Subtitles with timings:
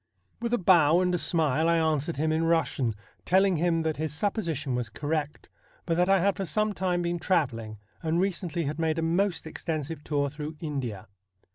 [0.41, 4.11] 'With a bow and a smile I answered him in Eussian, telling him that his
[4.11, 5.47] supposition was correct,
[5.85, 9.43] but that I had for some time been travelling, and recently had made a most
[9.43, 11.07] THE BLUE STAR 27 extensive tour through India.